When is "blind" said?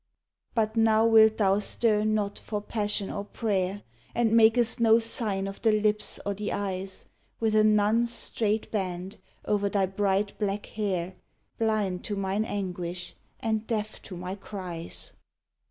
11.59-12.03